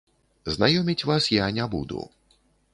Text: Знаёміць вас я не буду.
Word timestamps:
Знаёміць 0.55 1.05
вас 1.11 1.29
я 1.37 1.51
не 1.61 1.71
буду. 1.77 2.01